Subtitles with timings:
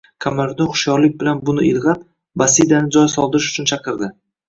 [0.25, 2.03] Qamariddin hushyorlik bilan buni ilg‘ab,
[2.45, 4.15] Basidani joy soldirish uchun chaqirdi